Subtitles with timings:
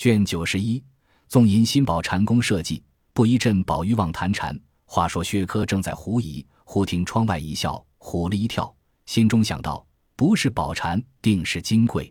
[0.00, 0.82] 卷九十一，
[1.28, 4.58] 纵吟新宝禅宫设计，不一阵宝玉望谈禅。
[4.86, 8.74] 话说薛科正在狐疑，忽听窗外一笑，唬了一跳，
[9.04, 9.86] 心中想到：
[10.16, 12.10] 不是宝禅，定是金贵。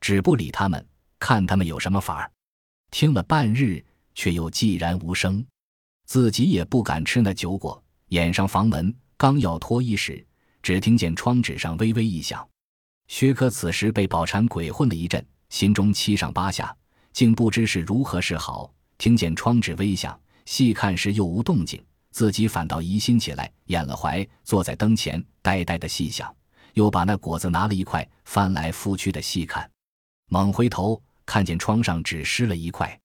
[0.00, 0.84] 只不理他们，
[1.20, 2.32] 看他们有什么法儿。
[2.90, 3.80] 听了半日，
[4.16, 5.46] 却又寂然无声，
[6.06, 10.26] 自己也不敢吃那酒果，掩上房门，刚要脱衣时，
[10.64, 12.44] 只听见窗纸上微微一响。
[13.06, 16.76] 薛科此时被宝蟾鬼混了一阵，心中七上八下，
[17.12, 18.72] 竟不知是如何是好。
[18.98, 26.34] 听见窗纸微响，细看时又无动静，自己反倒疑心起来，掩了怀，坐在灯前，呆呆的细想，
[26.74, 29.70] 又把那果子拿了一块，翻来覆去的细看。
[30.28, 33.00] 猛回头，看见窗上只湿了一块，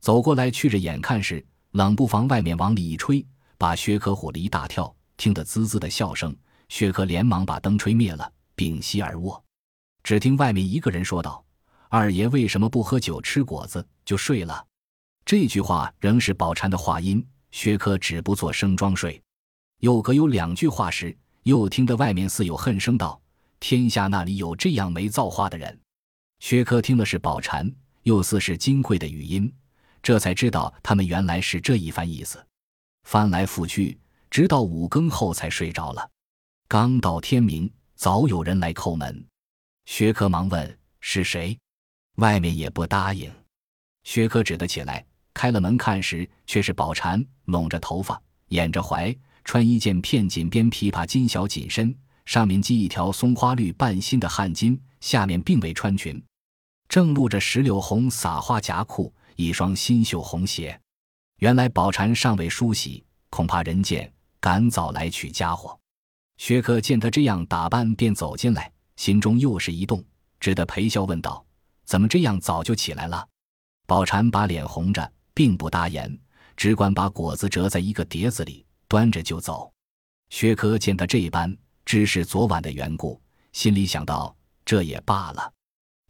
[0.00, 3.24] 走过来去着眼看时，冷不防外面往里一吹，
[3.58, 6.34] 把薛科唬了一大跳，听得滋滋的笑声。
[6.70, 9.44] 薛科连忙把灯吹灭了，屏息而卧。
[10.02, 11.43] 只听外面一个人说道
[11.96, 14.66] ：“二爷为什么不喝酒吃果子就睡了？”
[15.24, 17.24] 这句话仍是宝蟾的话音。
[17.52, 19.22] 薛科止不做声装睡。
[19.78, 23.22] 又隔有两句话时，又听得外面似有恨声道
[23.60, 25.80] ：“天下那里有这样没造化的人？”
[26.42, 29.52] 薛科听的是宝蟾，又似是金贵的语音，
[30.02, 32.44] 这才知道他们原来是这一番意思。
[33.04, 33.96] 翻来覆去，
[34.30, 36.10] 直到五更后才睡着了。
[36.66, 39.24] 刚到天明，早有人来叩门。
[39.84, 41.56] 薛科忙问是谁，
[42.16, 43.30] 外面也不答应。
[44.04, 56.22] 薛科只得起来，开了门看时，却是宝蟾，拢着头发，掩着怀，穿一件片锦边琵琶金小紧身，上面系一条松花绿半新的汗巾，下面并未穿裙。
[56.88, 60.78] 正露着石榴红撒花夹裤，一双新绣红鞋。
[61.38, 65.76] 原来宝蟾尚未梳洗，恐怕人见，赶早来取家伙。
[66.36, 70.04] 薛科见他这样打扮，便走进来，心中又是一动，
[70.38, 71.44] 只得陪笑问道
[71.84, 73.26] ：“怎么这样早就起来了？”
[73.86, 76.18] 宝蟾把脸红着，并不答言，
[76.56, 79.70] 只管把果子折在一个碟子里，端着就走。
[80.30, 83.20] 薛科见他这般，知是昨晚的缘故，
[83.52, 84.34] 心里想到：
[84.64, 85.52] 这也罢了。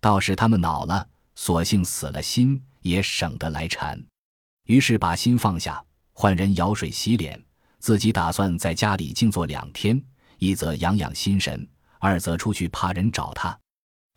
[0.00, 4.00] 倒是他们恼了，索性死了心，也省得来缠。
[4.66, 7.42] 于是把心放下，换人舀水洗脸，
[7.80, 10.00] 自己打算在家里静坐两天，
[10.38, 11.68] 一则养养心神，
[11.98, 13.58] 二则出去怕人找他。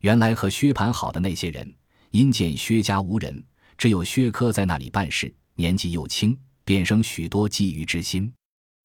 [0.01, 1.73] 原来和薛蟠好的那些人，
[2.11, 3.43] 因见薛家无人，
[3.77, 8.31] 只有薛科在那里办事，年纪又轻，便生许多觊觎之心。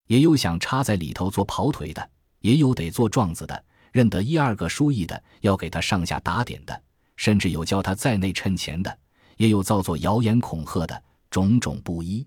[0.09, 6.83] 也有想插在里头做跑腿的，也有得做状子的，认得一二个书意的，要给他上下打点的。
[7.17, 8.99] 甚至有教他在内趁钱的，
[9.37, 12.27] 也有造作谣言恐吓的，种种不一。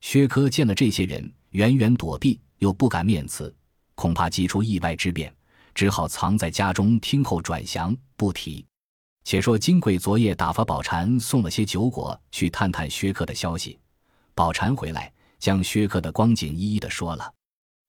[0.00, 3.52] 薛科见了这些人，远远躲避，又不敢面辞，
[3.94, 5.34] 恐怕激出意外之变，
[5.78, 8.66] 只好藏在家中听候转详，不提。
[9.22, 13.78] 且说金贵昨夜打发宝蟾送了些酒果去探探薛克的消息，
[14.34, 17.32] 宝蟾回来将薛克的光景一一的说了。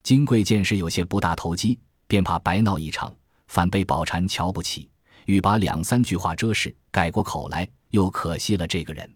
[0.04, 3.12] 金贵见是有些不大投机，便怕白闹一场，
[3.48, 4.88] 反被宝蟾瞧不起。
[5.26, 9.12] 欲把两三句话遮饰，改过口来，又可惜了这个人，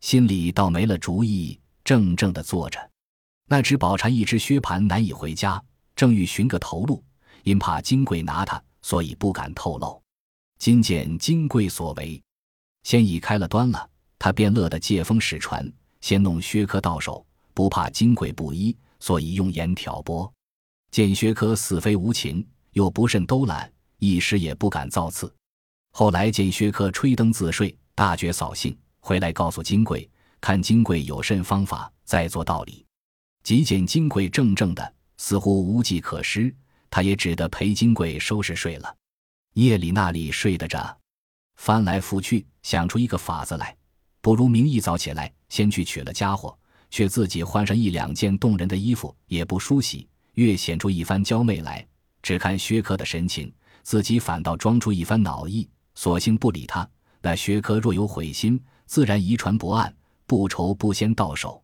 [0.00, 2.80] 心里倒没了主意，怔怔的坐着。
[3.46, 5.62] 那只宝蟾一只薛蟠难以回家，
[5.94, 7.04] 正欲寻个头路，
[7.46, 10.02] 因怕金贵拿他，所以不敢透露。
[10.58, 12.20] 今见金贵所为，
[12.82, 17.24] 先已开了端了，他便乐得借风使船，先弄薛科到手，
[17.54, 20.30] 不怕金贵不依，所以用言挑拨。
[20.90, 25.32] 见薛科死非无情，又不甚兜揽，一时也不敢造次。
[25.92, 32.84] 后来见薛科吹灯自睡，大觉扫兴，回来告诉金贵，看金贵有甚方法，再做道理。
[33.44, 36.52] 即见金贵怔怔的，似乎无计可施，
[36.90, 38.96] 他也只得陪金贵收拾睡了。
[39.54, 40.98] 夜里那里睡得着，
[41.56, 43.76] 翻来覆去想出一个法子来，
[44.20, 46.58] 不如明一早起来，先去取了家伙，
[46.90, 51.86] 却自己换上一两件动人的衣服，也不梳洗，越显出一番娇媚来。
[52.22, 55.68] 只看薛科的神情，自己反倒装出一番恼意。
[55.94, 56.86] 索性不理他。
[57.22, 59.94] 那薛科若有悔心，自然遗传不案，
[60.26, 61.62] 不愁不先到手。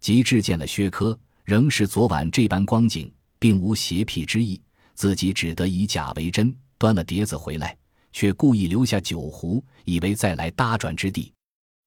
[0.00, 3.12] 及至见了薛科，仍是昨晚这般光景，
[3.44, 4.58] 并无邪僻之意，
[4.94, 7.76] 自己只得以假为真，端了碟子回来，
[8.10, 11.30] 却故意留下酒壶，以为再来搭转之地。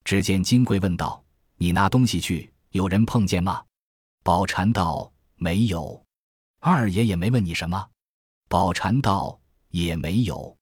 [0.03, 1.19] 只见金贵问道
[1.57, 3.63] ：“你拿东西去，有人碰见吗？”
[4.23, 5.99] 宝蟾道：“没有。”
[6.61, 7.87] 二爷也没问你什么。
[8.47, 9.39] 宝蟾道
[9.73, 10.55] ：“也没有。”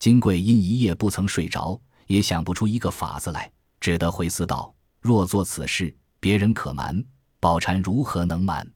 [0.00, 3.48] 金贵因一夜不曾睡着，也想不出一个法子来，
[3.78, 7.00] 只得回思道：“若做此事，别人可瞒，
[7.38, 8.68] 宝蟾如何能瞒？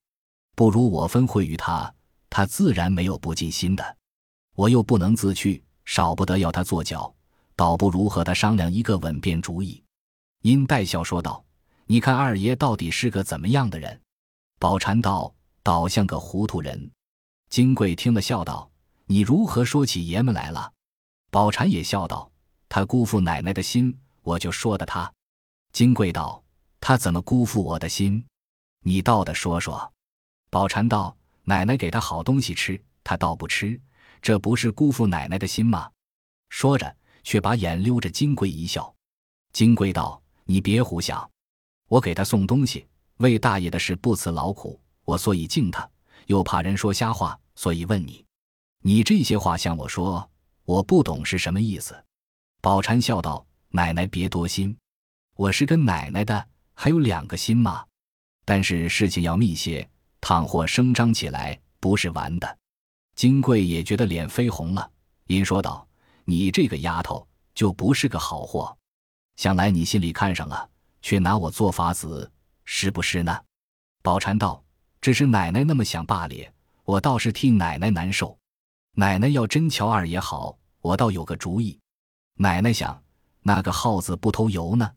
[0.57, 1.95] 不如我分会于他，
[2.31, 3.97] 他自然没有不尽心的。
[4.55, 7.15] 我又不能自去，少不得要他做脚，
[7.55, 9.83] 倒不如和他商量一个稳便主意。”
[10.41, 11.45] 因带笑说道
[11.85, 14.01] ：“你看二爷到底是个怎么样的人？”
[14.59, 15.31] 宝蟾道
[15.63, 16.91] ：“倒像个糊涂人。”
[17.51, 18.71] 金贵听了笑道
[19.05, 20.73] ：“你如何说起爷们来了？”
[21.31, 22.31] 宝蟾也笑道
[22.71, 25.13] ：“他辜负奶奶的心，我就说的他。”
[25.73, 26.43] 金贵道
[26.81, 28.25] ：“他怎么辜负我的心？
[28.85, 29.93] 你倒的说说。”
[30.57, 31.15] 宝蟾道
[31.45, 33.79] ：“奶奶给他好东西吃，他倒不吃，
[34.23, 35.91] 这不是辜负奶奶的心吗？”
[36.49, 38.91] 说着，却把眼溜着金贵一笑。
[39.53, 40.19] 金贵道
[40.49, 41.31] ：“你别胡想，
[41.89, 42.87] 我给他送东西，
[43.19, 45.87] 为大爷的事不辞劳苦，我所以敬他，
[46.25, 48.25] 又怕人说瞎话，所以问你。
[48.81, 50.27] 你这些话向我说，
[50.65, 52.03] 我不懂是什么意思。”
[52.63, 54.75] 宝蟾笑道：“奶奶别多心，
[55.35, 57.85] 我是跟奶奶的，还有两个心吗？
[58.47, 59.87] 但是事情要密些，
[60.29, 62.59] 倘或声张起来，不是玩的。”
[63.15, 64.91] 金贵也觉得脸绯红了，
[65.29, 65.87] 因说道。
[66.25, 67.25] 你这个丫头
[67.55, 68.77] 就不是个好货，
[69.37, 70.69] 想来你心里看上了，
[71.01, 72.29] 却拿我做法子，
[72.65, 73.41] 是不是呢？
[74.03, 74.61] 宝蟾道
[75.01, 76.53] ：“只是奶奶那么想罢了，
[76.83, 78.37] 我倒是替奶奶难受。
[78.97, 81.79] 奶奶要真瞧二爷好，我倒有个主意。
[82.35, 83.01] 奶奶想，
[83.43, 84.93] 那个耗子不偷油呢，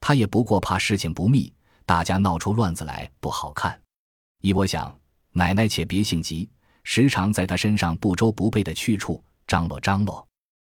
[0.00, 1.54] 他也不过怕事情不密，
[1.86, 3.80] 大家闹出乱子来不好看。
[4.44, 4.94] 依我想，
[5.32, 6.46] 奶奶且别性急，
[6.82, 10.28] 时常在他身上不周不备的去处张罗张罗。”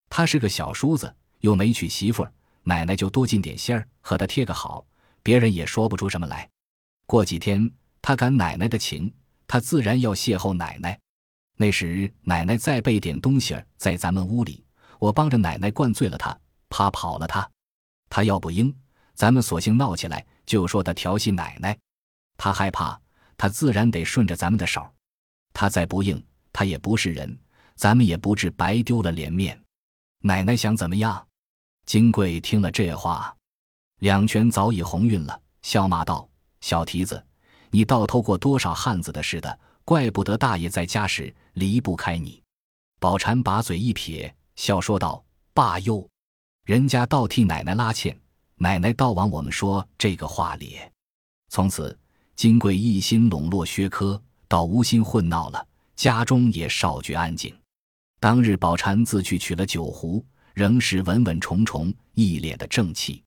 [0.09, 2.33] 他是个小叔子，又没娶媳妇儿，
[2.63, 4.87] 奶奶就多进点心儿，和他贴个好，
[5.23, 6.49] 别人也说不出什么来。
[7.05, 7.71] 过几天
[8.01, 9.13] 他感奶奶的情，
[9.47, 10.99] 他自然要邂逅奶奶。
[11.59, 14.65] 那时奶奶再备点东西儿在咱们屋里，
[14.99, 16.35] 我帮着奶奶灌醉了他，
[16.71, 17.47] 怕跑了他。
[18.09, 18.75] 他要不应，
[19.13, 21.77] 咱们索性闹起来，就说他调戏奶奶。
[22.39, 22.99] 他害怕，
[23.39, 24.87] 他自然得顺着咱们的手。
[25.55, 27.39] 他再不应，他也不是人，
[27.75, 29.59] 咱们也不至白丢了脸面。
[30.21, 31.27] 奶奶想怎么样？
[31.87, 33.35] 金贵听了这话，
[34.01, 36.29] 两拳早已红晕了，笑骂道
[36.61, 37.25] ：“小蹄子，
[37.71, 42.43] 你倒偷过多少汉子的似的，怪不得大爷在家时离不开你。”
[43.01, 45.25] 宝蟾把嘴一撇，笑说道
[45.55, 46.07] ：“罢休，
[46.65, 48.15] 人家倒替奶奶拉纤，
[48.57, 50.79] 奶奶倒往我们说这个话里。”
[51.49, 51.99] 从此，
[52.39, 57.53] 金贵一心笼络薛科，倒无心混闹了，家中也少觉安静。
[58.21, 60.25] 当日，宝蟾自去取了酒壶，
[60.55, 63.25] 仍是稳稳重重，一脸的正气。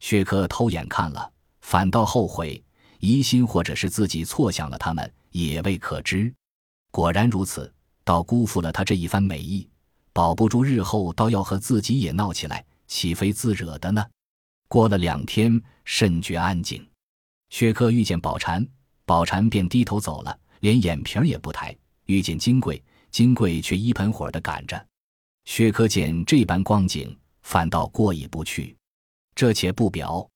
[0.00, 1.30] 薛科偷眼看了，
[1.60, 2.64] 反倒后悔，
[2.98, 6.32] 疑心或者是自己错想了他们，也未可知。
[6.90, 7.70] 果然如此，
[8.04, 9.68] 倒辜负了他这一番美意，
[10.14, 14.02] 保不住日后倒要和自己也闹起来，岂非自惹的呢？
[14.66, 16.82] 过了两天，甚觉安静。
[17.50, 18.66] 薛科遇见宝蟾，
[19.04, 21.76] 宝蟾便低头走了，连眼皮也不抬。
[22.06, 22.82] 遇见金贵。
[23.08, 24.86] 金贵却一盆火的赶着，
[25.46, 28.76] 薛科见这般光景，反倒过意不去。
[29.34, 30.28] 这且不表，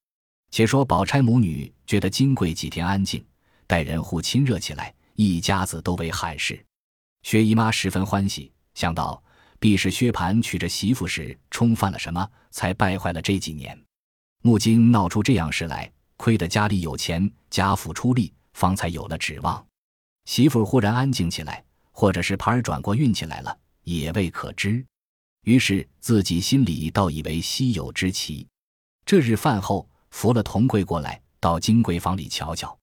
[0.50, 3.22] 且说宝钗母女觉得金贵几天安静，
[3.66, 6.64] 待人互亲热起来，一家子都为罕事。
[7.22, 9.22] 薛姨妈十分欢喜，想到
[9.58, 13.78] 必是薛蟠娶着媳妇时冲犯了什么，才败坏了这几年。
[14.40, 19.66] 木金闹出这样事来，亏得家里有钱，家父出力，方才有了指望。
[20.26, 21.64] 媳妇忽然安静起来。
[21.92, 24.82] 或者是盘儿转过运气来了，也未可知。
[25.42, 28.46] 于是自己心里倒以为稀有之奇。
[29.04, 32.74] 这日饭后，扶了童贵过来，到金贵房里瞧瞧。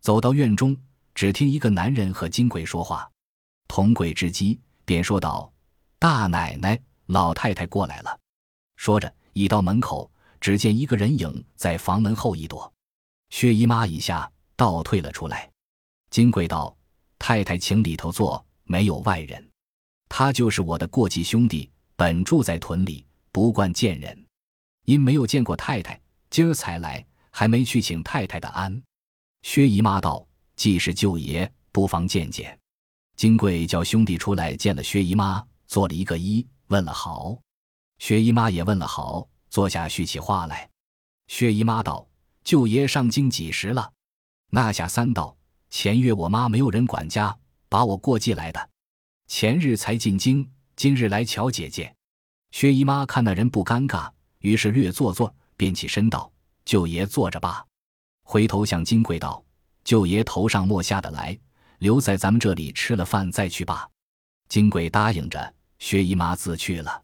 [0.00, 0.74] 走到院中，
[1.14, 3.10] 只听一个男人和金贵说话。
[3.68, 5.52] 童贵之机，便说道
[5.98, 8.18] ：“大奶奶、老太太过来了。”
[8.76, 10.10] 说着，已到门口，
[10.40, 12.72] 只见一个人影在房门后一躲。
[13.34, 15.50] 薛姨妈一下倒退了出来。
[16.08, 16.72] 金贵道
[17.18, 19.50] ：“太太，请里头坐。”没有外人，
[20.08, 24.24] 他就是我的过继兄弟，本住在屯里，不惯见人，
[24.84, 26.00] 因没有见过太太，
[26.30, 28.80] 今儿才来，还没去请太太的安。
[29.42, 30.24] 薛姨妈道
[30.54, 32.56] ：“既是舅爷，不妨见见。”
[33.18, 37.36] 金贵叫兄弟出来见了薛姨妈，做了一个揖，问了好。
[37.98, 40.70] 薛姨妈也问了好，坐下叙起话来。
[41.26, 42.06] 薛姨妈道
[42.44, 43.92] ：“舅爷上京几时了？”
[44.52, 45.36] 那下三道
[45.68, 47.36] ：“前月我妈没有人管家。”
[47.66, 48.70] 把我过继来的，
[49.26, 51.92] 前日才进京，今日来瞧姐姐。
[52.52, 54.08] 薛姨妈看那人不尴尬，
[54.38, 56.30] 于是略坐坐，便起身道
[56.64, 57.66] ：“舅爷坐着吧。”
[58.22, 59.44] 回头向金贵道
[59.82, 61.36] ：“舅爷头上莫下的来，
[61.78, 63.88] 留在咱们这里吃了饭再去吧。”
[64.48, 67.02] 金贵答应着，薛姨妈自去了。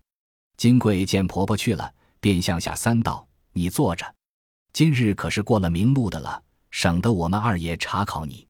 [0.57, 4.07] 金贵见婆婆去了，便向下三道：“你坐着，
[4.73, 8.47] 今日可是过了明路的了，省得我们二爷查考你。”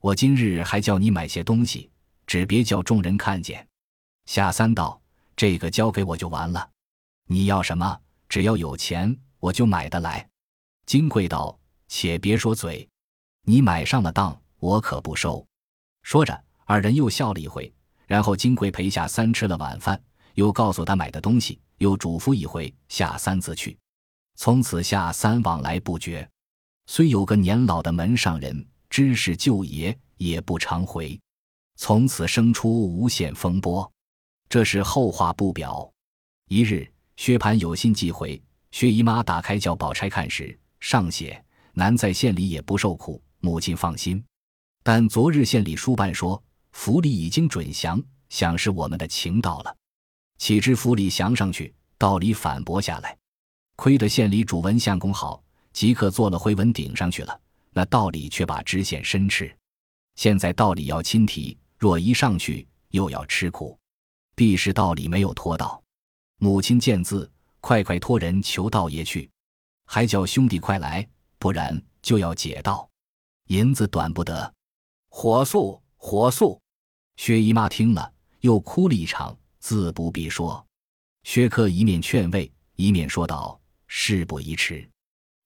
[0.00, 1.90] 我今日还叫你买些东西，
[2.26, 3.66] 只别叫众人看见。
[4.26, 5.00] 夏三道，
[5.34, 6.70] 这个交给我就完了。
[7.28, 10.28] 你要什么，只要有钱，我就买得来。
[10.84, 11.58] 金贵道
[11.88, 12.88] ：“且别说嘴，
[13.42, 15.44] 你买上了当，我可不收。”
[16.02, 17.72] 说着，二人又笑了一回。
[18.06, 20.00] 然后金贵陪夏三吃了晚饭，
[20.34, 23.76] 又告诉他买的东西，又嘱咐一回，夏三自去。
[24.36, 26.28] 从此下三往来不绝，
[26.86, 31.18] 虽有个年老的门上人知是舅爷，也不常回。
[31.76, 33.90] 从此生出无限风波。
[34.48, 35.90] 这是后话不表。
[36.48, 38.40] 一日，薛蟠有心寄回，
[38.70, 44.22] 薛姨妈打开叫宝钗看时，上写：“男在县里也不受苦，母亲放心。”
[44.84, 46.40] 但昨日县里书办说。
[46.72, 49.74] 府里已经准降，想是我们的情到了。
[50.36, 53.16] 岂知府里降上去，道里反驳下来。
[53.76, 55.42] 亏得县里主文相公好，
[55.72, 57.40] 即刻做了回文顶上去了。
[57.72, 59.54] 那道理却把知县申斥。
[60.14, 63.78] 现在道理要亲提，若一上去又要吃苦。
[64.34, 65.82] 必是道理没有托到。
[66.38, 67.30] 母亲见字，
[67.60, 69.30] 快快托人求道爷去，
[69.86, 71.06] 还叫兄弟快来，
[71.38, 72.88] 不然就要解道。
[73.48, 74.54] 银子短不得，
[75.08, 76.60] 火速，火速。
[77.16, 80.64] 薛姨妈听了，又哭了一场，自不必说。
[81.24, 84.88] 薛克一面劝慰，一面说道：“事不宜迟。”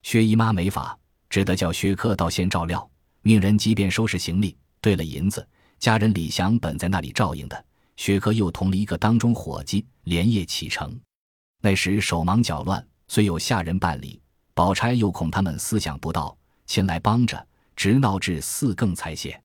[0.03, 2.89] 薛姨妈没法，只得叫薛科到先照料，
[3.23, 5.47] 命人即便收拾行李，兑了银子。
[5.79, 7.65] 家人李祥本在那里照应的，
[7.97, 10.99] 薛科又同了一个当中伙计，连夜启程。
[11.63, 14.21] 那时手忙脚乱，虽有下人办理，
[14.55, 19.39] 宝钗又恐他们思想不到，前来帮着，直闹至四更才歇。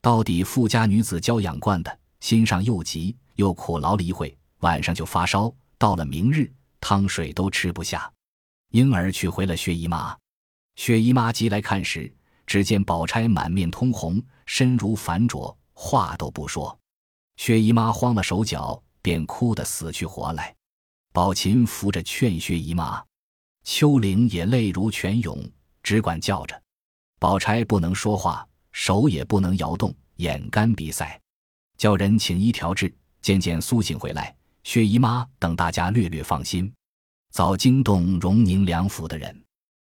[0.00, 5.52] 到底富家女子娇养惯的，心上又急又苦劳了一会，晚上就发烧。
[5.78, 8.12] 到了明日，汤水都吃不下，
[8.72, 10.14] 因而去回了薛姨妈。
[10.74, 12.12] 薛姨妈急来看时，
[12.46, 16.76] 只见宝钗满面通红，身如凡灼，话都不说。
[17.36, 20.54] 薛姨妈慌了手脚，便哭得死去活来。
[21.12, 23.02] 宝琴扶着劝薛姨妈，
[23.64, 25.38] 秋玲也泪如泉涌，
[25.82, 26.60] 只管叫着。
[27.18, 28.46] 宝钗不能说话。
[28.74, 31.20] 手也不能摇动，眼干鼻塞，
[31.76, 34.34] 叫人请医调治，渐渐苏醒回来。
[34.64, 36.72] 薛姨妈等大家略略放心，
[37.32, 39.42] 早惊动荣宁两府的人。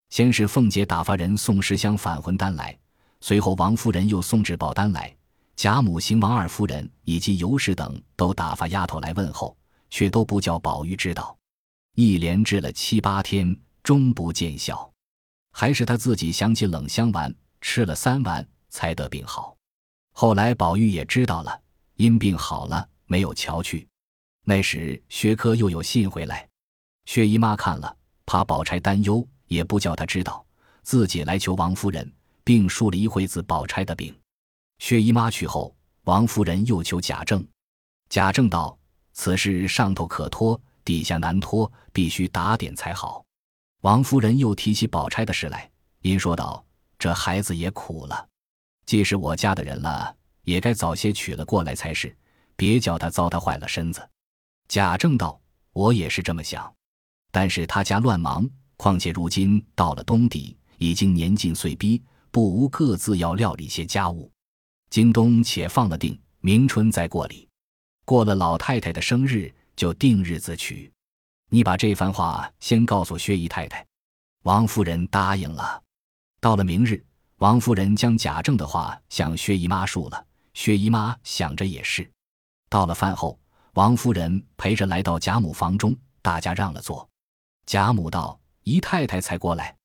[0.10, 2.77] 先是凤姐打发人送十箱返魂丹来，
[3.22, 5.15] 随后王夫人又送至报丹来，
[5.55, 9.58] 贾母、邢王二夫人以及尤氏等都打发丫头来问候，
[9.89, 11.38] 却都不叫宝玉知道。
[11.96, 14.91] 一连治了七八天，终不见效，
[15.53, 18.46] 还是他自己想起冷香丸，吃了三丸。
[18.72, 19.55] 才得病好，
[20.12, 21.62] 后来宝玉也知道了，
[21.96, 23.88] 因病好了，没有瞧去。
[24.43, 26.49] 那时薛科又有信回来，
[27.10, 27.98] 薛姨妈看了，
[28.28, 30.46] 怕宝钗担忧，也不叫她知道，
[30.84, 32.08] 自己来求王夫人，
[32.44, 34.16] 并述了一回子宝钗的病。
[34.78, 37.44] 薛姨妈去后，王夫人又求贾政，
[38.10, 38.78] 贾政道
[39.13, 43.25] ：“此事上头可托，底下难托，必须打点才好。”
[43.82, 45.68] 王夫人又提起宝钗的事来，
[46.01, 46.63] 因说道
[47.00, 48.28] ：“这孩子也苦了。”
[48.86, 52.16] 既是我家的人了，也该早些娶了过来才是，
[52.56, 54.08] 别叫他糟蹋坏了身子。
[54.68, 55.42] 贾政道
[55.74, 56.72] ：“我也是这么想，
[57.39, 64.29] 但是他家乱忙，况且如今到了冬底，已经年近岁逼，不无各自要料理些家务。
[64.89, 67.48] 今冬且放了定，明春再过礼。
[68.03, 70.91] 过了老太太的生日，就定日子娶。
[71.50, 73.88] 你把这番话先告诉薛姨太太。”
[74.43, 75.81] 王夫人答应了。
[76.41, 77.01] 到了明日。
[77.38, 82.12] 王夫人将贾政的话向薛姨妈述了，薛姨妈想着也是。
[82.69, 83.39] 到了饭后，
[83.75, 87.09] 王夫人陪着来到贾母房中，大家让了座。
[87.69, 89.77] 贾母道：“姨太太才过来。”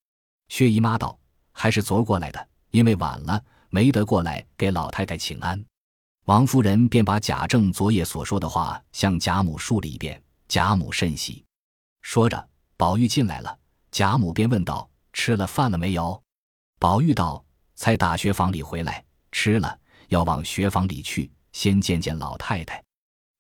[0.49, 1.19] 薛姨妈道
[1.53, 5.63] ：“还是昨儿过来的，因为晚了，没得过来给老太太请安。”
[6.25, 10.19] 王夫人便把贾政昨夜所说的话向贾母述了一遍。
[10.49, 11.45] 贾母甚喜。
[12.01, 12.49] 说着，
[12.79, 13.59] 宝玉进来了，
[13.91, 16.23] 贾母便问道：“吃了饭了没有？”
[16.81, 17.45] 宝玉道
[17.77, 22.83] ：“才打学房里回来，吃了，要往学房里去，先见见老太太。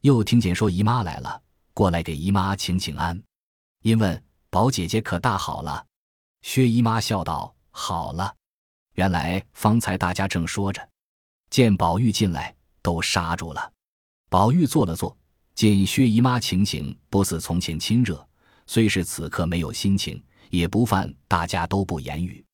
[0.03, 1.41] 又听见说姨妈来了，
[1.73, 3.19] 过来给姨妈请请安。
[3.81, 4.23] 因问
[4.55, 5.85] 宝姐姐可大好了？
[6.43, 8.33] 薛姨妈笑道：好了。
[8.93, 10.89] 原来方才大家正说着，
[11.51, 13.73] 见宝玉进来，都刹住了。
[14.31, 15.19] 宝玉坐了坐，
[15.57, 18.25] 见薛姨妈情形不似从前亲热，
[18.69, 22.45] 虽是此刻没有心情，也不犯大家都不言语。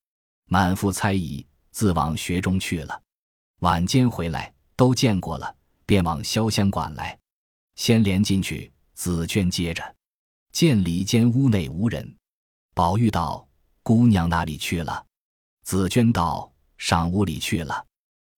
[0.47, 2.99] 满腹猜疑，自往学中去了。
[3.59, 5.55] 晚间回来，都见过了，
[5.85, 7.19] 便往潇湘馆来。
[7.75, 9.95] 先连进去，紫娟接着，
[10.53, 12.17] 见里间屋内无人。
[12.75, 13.47] 宝玉道
[13.83, 15.07] ：“姑娘哪里去了？”
[15.65, 17.87] 紫娟道：“上屋里去了。”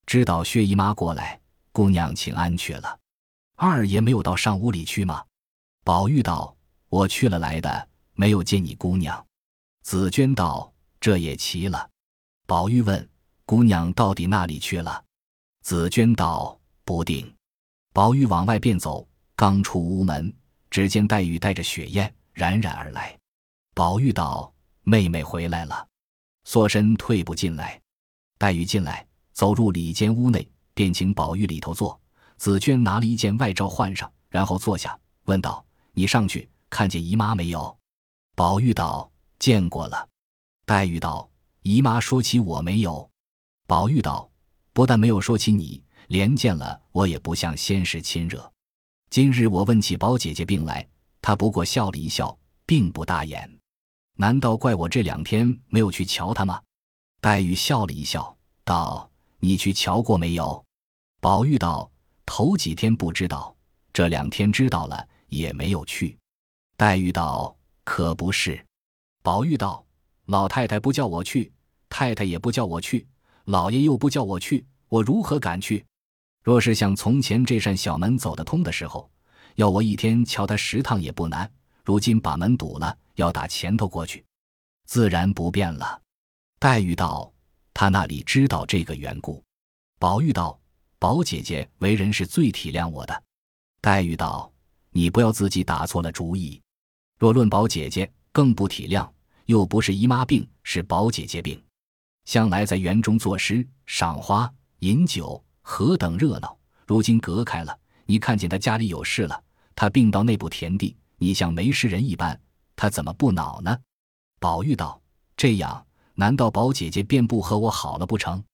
[0.07, 1.41] 知道薛姨妈过来，
[1.73, 2.99] 姑娘请安去了。
[3.57, 5.25] 二爷没有到上屋里去吗？
[5.85, 6.57] 宝玉道
[6.89, 9.27] ：“我去了来的，没有见你姑娘。”
[9.83, 10.73] 紫娟道。
[11.01, 11.91] 这也奇了。
[12.47, 13.11] 宝玉问
[13.45, 15.05] ：“姑娘到底哪里去了？”
[15.63, 17.35] 紫娟道：“不定。”
[17.93, 19.05] 宝玉往外便走，
[19.35, 20.33] 刚出屋门，
[20.73, 23.15] 只见黛玉带着雪雁冉冉而来。
[23.75, 24.51] 宝玉道
[24.85, 25.87] ：“妹妹回来了。”
[26.45, 27.79] 缩身退步进来。
[28.39, 32.01] 黛玉进来，走入里间屋内，便请宝玉里头坐。
[32.39, 35.63] 紫娟拿了一件外罩换上，然后坐下，问道
[35.93, 37.79] ：“你上去看见姨妈没有？”
[38.35, 40.09] 宝玉道：“见过了。”
[40.65, 41.29] 黛玉道
[41.61, 43.07] ：“姨妈说起我没有？”
[43.69, 44.27] 宝玉道
[44.73, 48.51] ：“不但没有说起你，连见了我也不像先时亲热。
[49.13, 50.89] 今日我问起宝姐姐病来，
[51.21, 53.59] 她不过笑了一笑，并不大言。
[54.17, 56.63] 难道怪我这两天没有去瞧她吗？”
[57.21, 60.65] 黛玉笑了一笑，道：“你去瞧过没有？”
[61.21, 61.93] 宝玉道
[62.25, 63.55] ：“头几天不知道，
[63.93, 66.17] 这两天知道了，也没有去。”
[66.79, 67.55] 黛玉道
[67.85, 68.65] ：“可不是。”
[69.23, 69.85] 宝玉道
[70.25, 71.53] ：“老太太不叫我去，
[71.91, 73.07] 太太也不叫我去，
[73.45, 75.85] 老爷又不叫我去，我如何敢去？
[76.43, 79.11] 若是像从前这扇小门走得通的时候，
[79.55, 81.51] 要我一天敲他十趟也不难。
[81.85, 84.25] 如今把门堵了，要打前头过去，
[84.87, 86.01] 自然不便了。”
[86.59, 87.33] 黛玉道
[87.75, 89.43] ：“他那里知道这个缘故？”
[89.99, 90.59] 宝玉道
[90.99, 93.23] ：“宝姐姐为人是最体谅我的。”
[93.81, 94.53] 黛玉道
[94.91, 96.61] ：“你不要自己打错了主意。
[97.19, 99.09] 若论宝姐姐，更不体谅，
[99.47, 101.61] 又不是姨妈病，是宝姐姐病。
[102.25, 106.59] 向来在园中作诗、赏花、饮酒，何等热闹！
[106.87, 109.43] 如今隔开了，你看见他家里有事了，
[109.75, 112.39] 他病到那步田地，你像没事人一般，
[112.77, 113.77] 他怎么不恼呢？”
[114.39, 115.01] 宝玉道
[115.37, 118.45] ：“这样。”难道宝姐姐便不和我好了不成？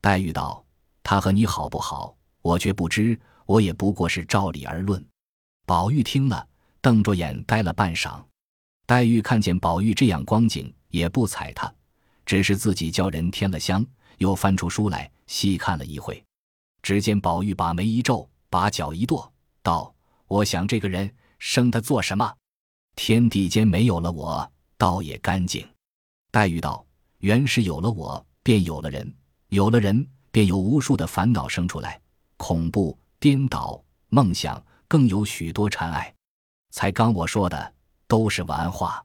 [0.00, 0.64] 黛玉道
[1.02, 3.18] ：“她和你好不好，我却不知。
[3.46, 5.04] 我也不过是照理而论。”
[5.66, 6.46] 宝玉听了，
[6.80, 8.22] 瞪着眼呆了半晌。
[8.86, 11.72] 黛玉看见宝玉这样光景，也不睬他，
[12.24, 13.84] 只是自己叫人添了香，
[14.18, 16.24] 又翻出书来细看了一会。
[16.82, 19.30] 只见宝玉把眉一皱，把脚一跺，
[19.62, 19.94] 道
[20.28, 22.34] ：“我想这个人生他做什么？
[22.96, 25.66] 天地间没有了我，倒也干净。”
[26.30, 26.84] 黛玉道。
[27.20, 29.06] 原是有了我，便有了人；
[29.48, 32.00] 有了人，便有无数的烦恼生出来，
[32.38, 36.14] 恐怖、颠倒、梦想，更有许多缠爱。
[36.70, 37.74] 才刚我说的
[38.06, 39.04] 都是玩话，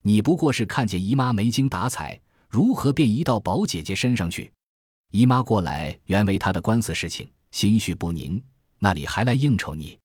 [0.00, 4.50] 你不过是看见姨妈没精打采，如何便移到宝姐姐身上去？
[5.10, 8.42] 姨妈过来原为她的官司事情，心绪不宁，
[8.78, 9.98] 那里还来应酬你？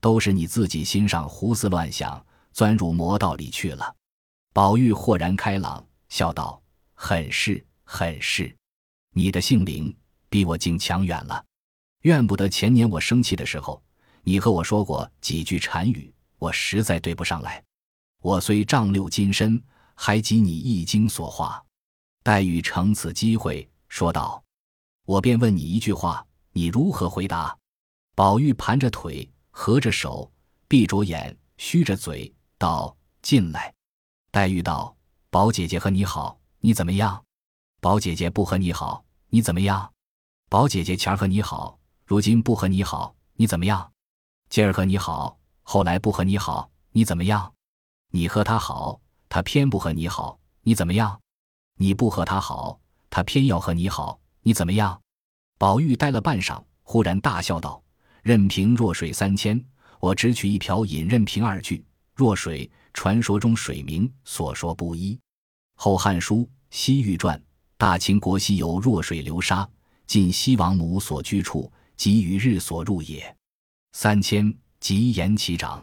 [0.00, 3.94] 都是你自己心上胡思乱想，钻入魔道里去了。
[4.52, 6.60] 宝玉豁然开朗，笑道。
[6.96, 8.56] 很是很是，
[9.12, 9.94] 你的性灵
[10.28, 11.44] 比我竟强远了。
[12.02, 13.82] 怨不得前年我生气的时候，
[14.22, 17.62] 你和我说过几句禅语，我实在对不上来。
[18.22, 19.60] 我虽丈六金身，
[19.96, 21.62] 还及你一经所化。
[22.22, 24.42] 黛玉乘此机会说道
[25.04, 27.56] ：“我便问你一句话，你如何回答？”
[28.14, 30.30] 宝玉盘着腿，合着手，
[30.68, 33.74] 闭着眼，虚着嘴道：“进来。”
[34.30, 34.96] 黛玉道
[35.30, 37.22] ：“宝姐姐和你好。”你怎么样？
[37.82, 39.92] 宝姐姐不和你好，你怎么样？
[40.48, 43.92] 宝姐姐前儿和你好，如今不和你好，你怎么样？
[44.48, 47.52] 今儿和你好，后来不和你好，你怎么样？
[48.12, 51.20] 你和他好，他偏不和你好，你怎么样？
[51.76, 55.00] 你不和他好，他偏要和你好，你怎么样？
[55.56, 57.82] 宝玉呆了半晌，忽然大笑道
[58.22, 59.58] ：“任凭弱水三千，
[60.00, 61.82] 我只取一瓢饮任凭二句。
[62.14, 65.18] 弱水，传说中水名，所说不一。”
[65.76, 66.36] 后《汉书·
[66.68, 67.38] 西域传》：
[67.78, 69.66] 大秦国西有弱水流沙，
[70.06, 73.34] 晋西王母所居处，即与日所入也。
[73.92, 75.82] 三千，即言其长。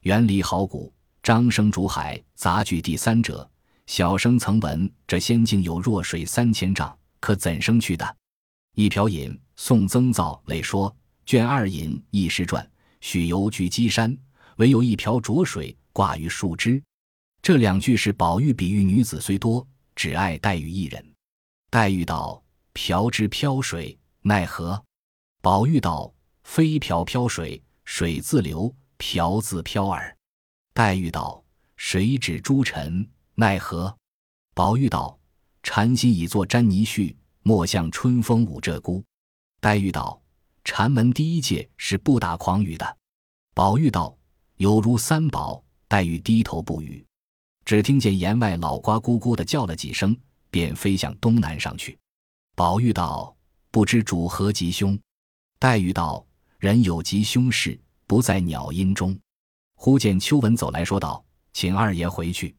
[0.00, 3.48] 原离好古，张生竹海杂句第三者。
[3.86, 8.16] 小生曾闻这仙境有弱水三千丈，可怎生去的？
[8.74, 12.64] 一瓢饮，宋曾造累说卷二引《异师传》：
[13.00, 14.18] 许由居稽山，
[14.56, 16.82] 唯有一瓢浊水挂于树枝。
[17.40, 21.14] 这两句是宝玉比喻女子虽多，只爱黛玉一人。
[21.70, 22.42] 黛玉道
[22.74, 24.82] ：“瓢之飘水，奈何？”
[25.40, 30.16] 宝玉道：“非瓢飘水，水自流，瓢自飘耳。”
[30.74, 31.44] 黛玉道
[31.76, 33.96] ：“谁指诸尘，奈何？”
[34.54, 35.16] 宝玉道
[35.62, 39.02] ：“禅心已作沾泥絮，莫向春风舞鹧鸪。”
[39.60, 40.20] 黛玉道
[40.64, 42.96] ：“禅门第一戒是不打诳语的。”
[43.54, 44.16] 宝玉道
[44.58, 47.04] ：“有如三宝。”黛玉低头不语。
[47.64, 50.16] 只听见檐外老瓜咕咕的叫了几声，
[50.50, 51.98] 便飞向东南上去。
[52.56, 53.36] 宝玉道
[53.70, 54.98] ：“不知主何吉凶？”
[55.60, 56.24] 黛玉道
[56.58, 59.16] ：“人有吉凶事，不在鸟音中。”
[59.76, 61.22] 忽见秋文走来说道
[61.52, 62.56] ：“请二爷回去。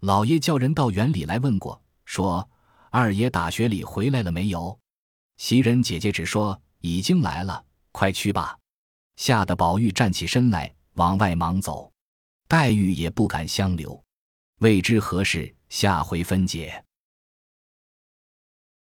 [0.00, 2.48] 老爷叫人到园里来问过，说
[2.90, 4.78] ：“二爷打雪里回来了没有？”
[5.36, 8.58] 袭人姐姐只说：“已经来了，快去吧。”
[9.16, 11.92] 吓得宝玉站起身来，往外忙走。
[12.48, 14.02] 黛玉也不敢相留，
[14.60, 16.82] 未知何事，下回分解。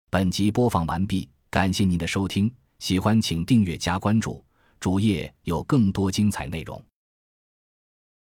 [0.08, 4.44] 本集播放完毕，感谢您的收听，喜欢请订阅加关注，
[4.78, 6.82] 主页有更多精彩内容。